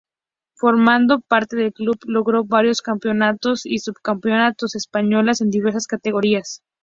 [0.55, 6.63] Formando parte del club, logró varios campeonatos y subcampeonatos españoles en diversas categorías.